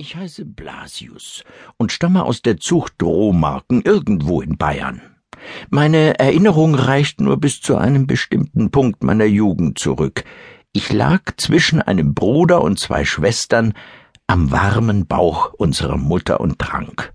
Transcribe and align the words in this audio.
Ich 0.00 0.16
heiße 0.16 0.46
Blasius 0.46 1.44
und 1.76 1.92
stamme 1.92 2.24
aus 2.24 2.40
der 2.40 2.56
Zucht 2.56 2.94
Drohmarken 2.96 3.82
irgendwo 3.82 4.40
in 4.40 4.56
Bayern. 4.56 5.02
Meine 5.68 6.18
Erinnerung 6.18 6.74
reicht 6.74 7.20
nur 7.20 7.36
bis 7.36 7.60
zu 7.60 7.76
einem 7.76 8.06
bestimmten 8.06 8.70
Punkt 8.70 9.04
meiner 9.04 9.26
Jugend 9.26 9.78
zurück. 9.78 10.24
Ich 10.72 10.90
lag 10.90 11.20
zwischen 11.36 11.82
einem 11.82 12.14
Bruder 12.14 12.62
und 12.62 12.78
zwei 12.78 13.04
Schwestern 13.04 13.74
am 14.26 14.50
warmen 14.50 15.06
Bauch 15.06 15.52
unserer 15.52 15.98
Mutter 15.98 16.40
und 16.40 16.58
trank. 16.58 17.12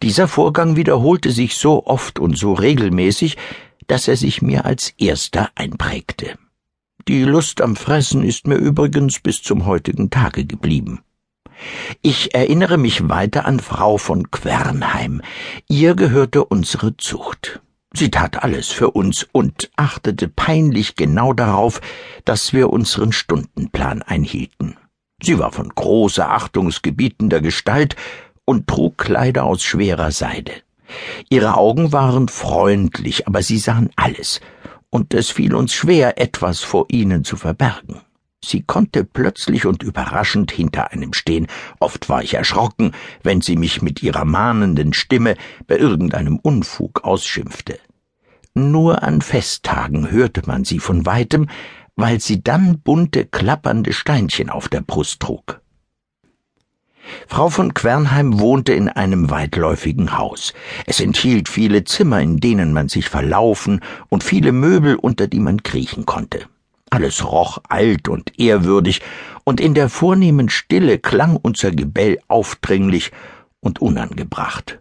Dieser 0.00 0.28
Vorgang 0.28 0.76
wiederholte 0.76 1.32
sich 1.32 1.56
so 1.56 1.84
oft 1.84 2.20
und 2.20 2.38
so 2.38 2.52
regelmäßig, 2.52 3.36
dass 3.88 4.06
er 4.06 4.16
sich 4.16 4.40
mir 4.40 4.66
als 4.66 4.94
erster 4.98 5.50
einprägte. 5.56 6.38
Die 7.08 7.24
Lust 7.24 7.60
am 7.60 7.74
Fressen 7.74 8.22
ist 8.22 8.46
mir 8.46 8.54
übrigens 8.54 9.18
bis 9.18 9.42
zum 9.42 9.66
heutigen 9.66 10.10
Tage 10.10 10.44
geblieben. 10.44 11.00
Ich 12.02 12.34
erinnere 12.34 12.78
mich 12.78 13.08
weiter 13.08 13.44
an 13.46 13.60
Frau 13.60 13.98
von 13.98 14.30
Quernheim. 14.30 15.22
Ihr 15.68 15.94
gehörte 15.94 16.44
unsere 16.44 16.96
Zucht. 16.96 17.60
Sie 17.92 18.10
tat 18.10 18.42
alles 18.42 18.70
für 18.70 18.90
uns 18.90 19.26
und 19.30 19.70
achtete 19.76 20.28
peinlich 20.28 20.96
genau 20.96 21.32
darauf, 21.32 21.80
dass 22.24 22.52
wir 22.52 22.70
unseren 22.70 23.12
Stundenplan 23.12 24.02
einhielten. 24.02 24.76
Sie 25.22 25.38
war 25.38 25.52
von 25.52 25.68
großer 25.68 26.30
achtungsgebietender 26.30 27.40
Gestalt 27.40 27.94
und 28.44 28.66
trug 28.66 28.98
Kleider 28.98 29.44
aus 29.44 29.62
schwerer 29.62 30.10
Seide. 30.10 30.52
Ihre 31.30 31.56
Augen 31.56 31.92
waren 31.92 32.28
freundlich, 32.28 33.26
aber 33.26 33.42
sie 33.42 33.58
sahen 33.58 33.90
alles, 33.96 34.40
und 34.90 35.14
es 35.14 35.30
fiel 35.30 35.54
uns 35.54 35.72
schwer, 35.72 36.20
etwas 36.20 36.60
vor 36.60 36.86
ihnen 36.88 37.24
zu 37.24 37.36
verbergen. 37.36 38.00
Sie 38.48 38.62
konnte 38.62 39.04
plötzlich 39.04 39.66
und 39.66 39.82
überraschend 39.82 40.52
hinter 40.52 40.92
einem 40.92 41.12
stehen. 41.12 41.46
Oft 41.80 42.08
war 42.08 42.22
ich 42.22 42.34
erschrocken, 42.34 42.92
wenn 43.22 43.40
sie 43.40 43.56
mich 43.56 43.82
mit 43.82 44.02
ihrer 44.02 44.24
mahnenden 44.24 44.92
Stimme 44.92 45.36
bei 45.66 45.76
irgendeinem 45.78 46.38
Unfug 46.38 47.04
ausschimpfte. 47.04 47.78
Nur 48.54 49.02
an 49.02 49.20
Festtagen 49.20 50.10
hörte 50.10 50.42
man 50.46 50.64
sie 50.64 50.78
von 50.78 51.06
weitem, 51.06 51.48
weil 51.96 52.20
sie 52.20 52.42
dann 52.42 52.80
bunte, 52.80 53.24
klappernde 53.24 53.92
Steinchen 53.92 54.50
auf 54.50 54.68
der 54.68 54.80
Brust 54.80 55.20
trug. 55.20 55.60
Frau 57.26 57.50
von 57.50 57.74
Quernheim 57.74 58.38
wohnte 58.38 58.72
in 58.72 58.88
einem 58.88 59.30
weitläufigen 59.30 60.16
Haus. 60.16 60.54
Es 60.86 61.00
enthielt 61.00 61.48
viele 61.48 61.84
Zimmer, 61.84 62.20
in 62.20 62.38
denen 62.38 62.72
man 62.72 62.88
sich 62.88 63.08
verlaufen, 63.08 63.80
und 64.08 64.24
viele 64.24 64.52
Möbel, 64.52 64.96
unter 64.96 65.26
die 65.26 65.40
man 65.40 65.62
kriechen 65.62 66.06
konnte. 66.06 66.46
Alles 66.94 67.24
roch 67.24 67.58
alt 67.68 68.08
und 68.08 68.38
ehrwürdig, 68.38 69.00
und 69.42 69.60
in 69.60 69.74
der 69.74 69.88
vornehmen 69.88 70.48
Stille 70.48 71.00
klang 71.00 71.34
unser 71.34 71.72
Gebell 71.72 72.20
aufdringlich 72.28 73.10
und 73.58 73.80
unangebracht. 73.80 74.78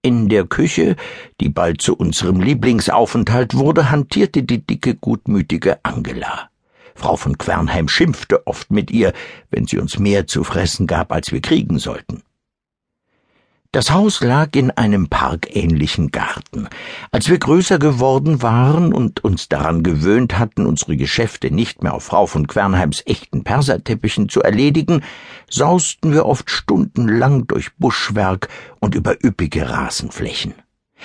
In 0.00 0.30
der 0.30 0.46
Küche, 0.46 0.96
die 1.42 1.50
bald 1.50 1.82
zu 1.82 1.94
unserem 1.94 2.40
Lieblingsaufenthalt 2.40 3.52
wurde, 3.52 3.90
hantierte 3.90 4.44
die 4.44 4.66
dicke, 4.66 4.94
gutmütige 4.94 5.84
Angela. 5.84 6.48
Frau 6.94 7.16
von 7.16 7.36
Quernheim 7.36 7.88
schimpfte 7.88 8.46
oft 8.46 8.70
mit 8.70 8.90
ihr, 8.90 9.12
wenn 9.50 9.66
sie 9.66 9.76
uns 9.76 9.98
mehr 9.98 10.26
zu 10.26 10.42
fressen 10.42 10.86
gab, 10.86 11.12
als 11.12 11.32
wir 11.32 11.42
kriegen 11.42 11.78
sollten. 11.78 12.22
Das 13.76 13.90
Haus 13.90 14.22
lag 14.22 14.56
in 14.56 14.70
einem 14.70 15.08
parkähnlichen 15.08 16.10
Garten. 16.10 16.66
Als 17.10 17.28
wir 17.28 17.36
größer 17.36 17.78
geworden 17.78 18.40
waren 18.40 18.94
und 18.94 19.22
uns 19.22 19.50
daran 19.50 19.82
gewöhnt 19.82 20.38
hatten, 20.38 20.64
unsere 20.64 20.96
Geschäfte 20.96 21.50
nicht 21.50 21.82
mehr 21.82 21.92
auf 21.92 22.04
Frau 22.04 22.24
von 22.24 22.46
Quernheims 22.46 23.02
echten 23.04 23.44
Perserteppichen 23.44 24.30
zu 24.30 24.40
erledigen, 24.40 25.02
sausten 25.50 26.14
wir 26.14 26.24
oft 26.24 26.48
stundenlang 26.48 27.48
durch 27.48 27.76
Buschwerk 27.76 28.48
und 28.80 28.94
über 28.94 29.22
üppige 29.22 29.68
Rasenflächen. 29.68 30.54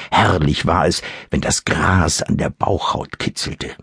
Herrlich 0.09 0.65
war 0.65 0.87
es, 0.87 1.01
wenn 1.29 1.41
das 1.41 1.65
Gras 1.65 2.21
an 2.21 2.37
der 2.37 2.51
Bauchhaut 2.51 3.19
kitzelte. 3.19 3.75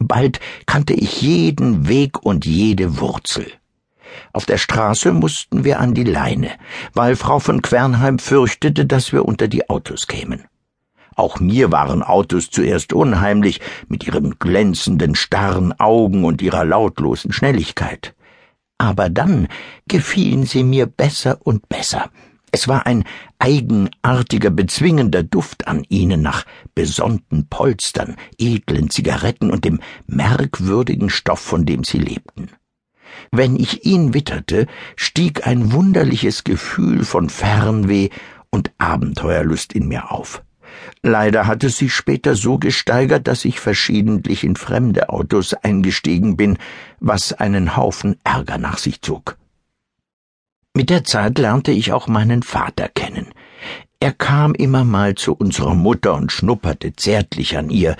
Bald 0.00 0.40
kannte 0.66 0.94
ich 0.94 1.22
jeden 1.22 1.86
Weg 1.86 2.24
und 2.24 2.44
jede 2.44 2.98
Wurzel. 2.98 3.46
Auf 4.32 4.46
der 4.46 4.58
Straße 4.58 5.12
mussten 5.12 5.64
wir 5.64 5.80
an 5.80 5.94
die 5.94 6.04
Leine, 6.04 6.50
weil 6.94 7.16
Frau 7.16 7.38
von 7.38 7.62
Quernheim 7.62 8.18
fürchtete, 8.18 8.86
dass 8.86 9.12
wir 9.12 9.24
unter 9.24 9.48
die 9.48 9.68
Autos 9.68 10.06
kämen. 10.06 10.44
Auch 11.16 11.40
mir 11.40 11.70
waren 11.70 12.02
Autos 12.02 12.50
zuerst 12.50 12.92
unheimlich, 12.92 13.60
mit 13.88 14.06
ihren 14.06 14.38
glänzenden, 14.38 15.14
starren 15.14 15.78
Augen 15.78 16.24
und 16.24 16.40
ihrer 16.40 16.64
lautlosen 16.64 17.32
Schnelligkeit. 17.32 18.14
Aber 18.78 19.10
dann 19.10 19.48
gefielen 19.86 20.46
sie 20.46 20.64
mir 20.64 20.86
besser 20.86 21.38
und 21.44 21.68
besser. 21.68 22.10
Es 22.52 22.66
war 22.66 22.86
ein 22.86 23.04
eigenartiger, 23.38 24.50
bezwingender 24.50 25.22
Duft 25.22 25.68
an 25.68 25.84
ihnen 25.88 26.22
nach 26.22 26.44
besonnten 26.74 27.46
Polstern, 27.48 28.16
edlen 28.38 28.90
Zigaretten 28.90 29.50
und 29.50 29.64
dem 29.64 29.80
merkwürdigen 30.06 31.10
Stoff, 31.10 31.40
von 31.40 31.66
dem 31.66 31.84
sie 31.84 31.98
lebten. 31.98 32.48
Wenn 33.30 33.56
ich 33.56 33.84
ihn 33.84 34.14
witterte, 34.14 34.66
stieg 34.96 35.46
ein 35.46 35.72
wunderliches 35.72 36.44
Gefühl 36.44 37.04
von 37.04 37.28
Fernweh 37.28 38.08
und 38.50 38.72
Abenteuerlust 38.78 39.72
in 39.72 39.88
mir 39.88 40.10
auf. 40.10 40.42
Leider 41.02 41.46
hatte 41.46 41.68
es 41.68 41.78
sich 41.78 41.94
später 41.94 42.34
so 42.34 42.58
gesteigert, 42.58 43.26
dass 43.26 43.44
ich 43.44 43.60
verschiedentlich 43.60 44.44
in 44.44 44.56
fremde 44.56 45.08
Autos 45.08 45.54
eingestiegen 45.54 46.36
bin, 46.36 46.58
was 46.98 47.32
einen 47.32 47.76
Haufen 47.76 48.16
Ärger 48.24 48.58
nach 48.58 48.78
sich 48.78 49.00
zog. 49.00 49.36
Mit 50.74 50.90
der 50.90 51.04
Zeit 51.04 51.38
lernte 51.38 51.72
ich 51.72 51.92
auch 51.92 52.06
meinen 52.06 52.42
Vater 52.42 52.88
kennen. 52.88 53.26
Er 53.98 54.12
kam 54.12 54.54
immer 54.54 54.84
mal 54.84 55.14
zu 55.14 55.34
unserer 55.34 55.74
Mutter 55.74 56.14
und 56.14 56.32
schnupperte 56.32 56.94
zärtlich 56.94 57.58
an 57.58 57.68
ihr, 57.70 57.96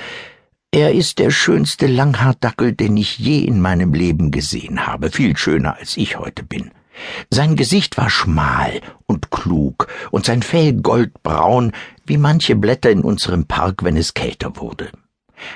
er 0.73 0.93
ist 0.93 1.19
der 1.19 1.31
schönste 1.31 1.87
Langhaardackel, 1.87 2.73
den 2.73 2.97
ich 2.97 3.19
je 3.19 3.41
in 3.41 3.61
meinem 3.61 3.93
Leben 3.93 4.31
gesehen 4.31 4.87
habe, 4.87 5.11
viel 5.11 5.37
schöner 5.37 5.77
als 5.77 5.97
ich 5.97 6.19
heute 6.19 6.45
bin. 6.45 6.71
Sein 7.31 7.57
Gesicht 7.57 7.97
war 7.97 8.11
schmal 8.11 8.81
und 9.07 9.31
klug 9.31 9.89
und 10.11 10.27
sein 10.27 10.43
Fell 10.43 10.75
goldbraun, 10.75 11.73
wie 12.07 12.19
manche 12.19 12.57
Blätter 12.57 12.91
in 12.91 13.03
unserem 13.03 13.47
Park, 13.47 13.83
wenn 13.83 13.97
es 13.97 14.15
kälter 14.15 14.57
wurde. 14.57 14.91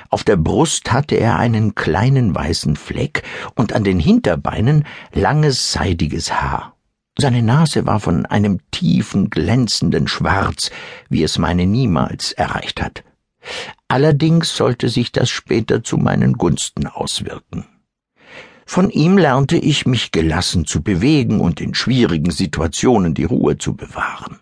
Auf 0.09 0.23
der 0.23 0.35
Brust 0.35 0.91
hatte 0.91 1.15
er 1.15 1.37
einen 1.37 1.75
kleinen 1.75 2.33
weißen 2.33 2.75
Fleck 2.75 3.23
und 3.55 3.73
an 3.73 3.83
den 3.83 3.99
Hinterbeinen 3.99 4.85
langes 5.13 5.71
seidiges 5.71 6.33
Haar. 6.33 6.75
Seine 7.17 7.43
Nase 7.43 7.85
war 7.85 7.99
von 7.99 8.25
einem 8.25 8.59
tiefen, 8.71 9.29
glänzenden 9.29 10.07
Schwarz, 10.07 10.71
wie 11.07 11.23
es 11.23 11.37
meine 11.37 11.65
niemals 11.65 12.33
erreicht 12.33 12.81
hat. 12.81 13.03
Allerdings 13.95 14.53
sollte 14.53 14.89
sich 14.89 15.13
das 15.13 15.29
später 15.29 15.81
zu 15.81 15.95
meinen 15.95 16.33
Gunsten 16.33 16.85
auswirken. 16.85 17.63
Von 18.65 18.89
ihm 18.89 19.17
lernte 19.17 19.55
ich, 19.55 19.85
mich 19.85 20.11
gelassen 20.11 20.65
zu 20.65 20.83
bewegen 20.83 21.39
und 21.39 21.61
in 21.61 21.73
schwierigen 21.73 22.29
Situationen 22.29 23.13
die 23.13 23.23
Ruhe 23.23 23.57
zu 23.57 23.73
bewahren. 23.73 24.41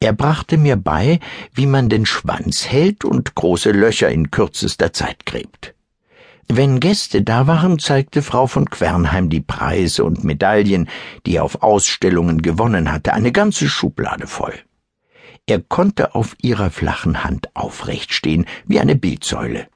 Er 0.00 0.14
brachte 0.14 0.56
mir 0.56 0.76
bei, 0.76 1.20
wie 1.52 1.66
man 1.66 1.90
den 1.90 2.06
Schwanz 2.06 2.68
hält 2.68 3.04
und 3.04 3.34
große 3.34 3.70
Löcher 3.70 4.08
in 4.08 4.30
kürzester 4.30 4.94
Zeit 4.94 5.26
gräbt. 5.26 5.74
Wenn 6.48 6.80
Gäste 6.80 7.20
da 7.20 7.46
waren, 7.46 7.78
zeigte 7.78 8.22
Frau 8.22 8.46
von 8.46 8.70
Quernheim 8.70 9.28
die 9.28 9.42
Preise 9.42 10.04
und 10.04 10.24
Medaillen, 10.24 10.88
die 11.26 11.36
er 11.36 11.44
auf 11.44 11.62
Ausstellungen 11.62 12.40
gewonnen 12.40 12.90
hatte, 12.90 13.12
eine 13.12 13.30
ganze 13.30 13.68
Schublade 13.68 14.26
voll. 14.26 14.54
Er 15.46 15.60
konnte 15.60 16.14
auf 16.14 16.36
ihrer 16.42 16.70
flachen 16.70 17.24
Hand 17.24 17.54
aufrecht 17.54 18.12
stehen, 18.12 18.46
wie 18.66 18.80
eine 18.80 18.96
Bildsäule. 18.96 19.68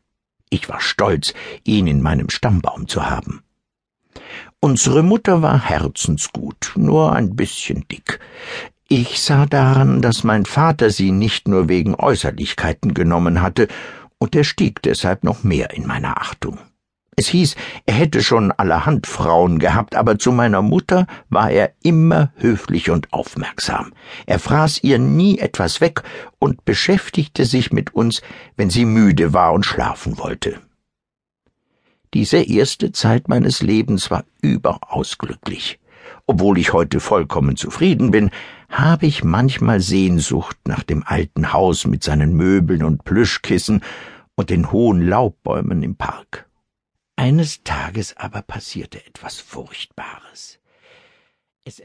Ich 0.51 0.69
war 0.69 0.81
stolz, 0.81 1.35
ihn 1.65 1.87
in 1.87 2.01
meinem 2.01 2.31
Stammbaum 2.31 2.87
zu 2.87 3.07
haben. 3.07 3.43
Unsere 4.61 5.03
Mutter 5.03 5.43
war 5.43 5.61
herzensgut, 5.61 6.73
nur 6.77 7.13
ein 7.13 7.37
bisschen 7.37 7.87
dick. 7.91 8.21
Ich 8.89 9.21
sah 9.21 9.47
daran, 9.47 10.01
dass 10.01 10.25
mein 10.25 10.47
Vater 10.47 10.91
sie 10.91 11.11
nicht 11.11 11.49
nur 11.49 11.69
wegen 11.69 11.95
Äußerlichkeiten 11.95 12.95
genommen 12.95 13.43
hatte, 13.43 13.69
und 14.19 14.35
er 14.35 14.45
stieg 14.45 14.81
deshalb 14.83 15.25
noch 15.25 15.43
mehr 15.43 15.71
in 15.75 15.87
meiner 15.87 16.19
Achtung. 16.19 16.59
Es 17.17 17.29
hieß, 17.29 17.55
er 17.87 17.95
hätte 17.95 18.23
schon 18.23 18.51
allerhand 18.53 19.07
Frauen 19.07 19.59
gehabt, 19.59 19.95
aber 19.95 20.19
zu 20.19 20.33
meiner 20.33 20.63
Mutter 20.63 21.07
war 21.29 21.51
er 21.51 21.73
immer 21.83 22.33
höflich 22.37 22.91
und 22.91 23.13
aufmerksam. 23.13 23.93
Er 24.27 24.39
fraß 24.39 24.83
ihr 24.83 24.99
nie 24.99 25.39
etwas 25.39 25.81
weg 25.81 26.03
und 26.39 26.65
beschäftigte 26.65 27.45
sich 27.45 27.73
mit 27.73 27.95
uns, 27.95 28.23
wenn 28.57 28.71
sie 28.71 28.85
müde 28.85 29.33
war 29.33 29.53
und 29.53 29.65
schlafen 29.65 30.19
wollte. 30.19 30.59
Diese 32.15 32.39
erste 32.39 32.93
Zeit 32.93 33.29
meines 33.29 33.63
Lebens 33.63 34.11
war 34.11 34.25
überaus 34.41 35.19
glücklich. 35.19 35.81
Obwohl 36.27 36.59
ich 36.59 36.73
heute 36.73 37.01
vollkommen 37.01 37.57
zufrieden 37.57 38.11
bin, 38.11 38.31
habe 38.69 39.07
ich 39.07 39.25
manchmal 39.25 39.81
Sehnsucht 39.81 40.57
nach 40.67 40.83
dem 40.83 41.03
alten 41.05 41.53
Haus 41.53 41.87
mit 41.87 42.03
seinen 42.03 42.35
Möbeln 42.35 42.83
und 42.83 43.05
Plüschkissen 43.05 43.83
und 44.37 44.51
den 44.51 44.73
hohen 44.73 45.07
Laubbäumen 45.07 45.83
im 45.83 45.97
Park. 45.97 46.49
Eines 47.17 47.63
Tages 47.63 48.17
aber 48.17 48.43
passierte 48.43 49.05
etwas 49.07 49.39
Furchtbares. 49.39 50.59
Es 51.65 51.79